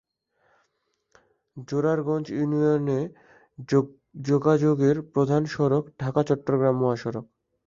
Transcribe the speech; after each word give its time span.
জোরারগঞ্জ 1.67 2.25
ইউনিয়নে 2.31 2.99
যোগাযোগের 4.25 4.97
প্রধান 5.13 5.41
সড়ক 5.53 5.83
ঢাকা-চট্টগ্রাম 5.99 6.75
মহাসড়ক। 6.81 7.25